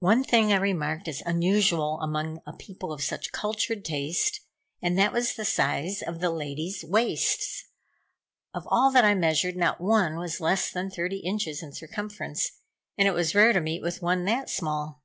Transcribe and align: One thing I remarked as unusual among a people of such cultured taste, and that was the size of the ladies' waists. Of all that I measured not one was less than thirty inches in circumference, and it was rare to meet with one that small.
One 0.00 0.24
thing 0.24 0.52
I 0.52 0.56
remarked 0.56 1.06
as 1.06 1.20
unusual 1.24 2.00
among 2.00 2.40
a 2.44 2.52
people 2.54 2.92
of 2.92 3.04
such 3.04 3.30
cultured 3.30 3.84
taste, 3.84 4.40
and 4.82 4.98
that 4.98 5.12
was 5.12 5.34
the 5.36 5.44
size 5.44 6.02
of 6.02 6.18
the 6.18 6.30
ladies' 6.30 6.84
waists. 6.84 7.68
Of 8.52 8.66
all 8.68 8.90
that 8.90 9.04
I 9.04 9.14
measured 9.14 9.54
not 9.54 9.80
one 9.80 10.16
was 10.16 10.40
less 10.40 10.72
than 10.72 10.90
thirty 10.90 11.18
inches 11.20 11.62
in 11.62 11.72
circumference, 11.72 12.50
and 12.96 13.06
it 13.06 13.14
was 13.14 13.32
rare 13.32 13.52
to 13.52 13.60
meet 13.60 13.80
with 13.80 14.02
one 14.02 14.24
that 14.24 14.50
small. 14.50 15.04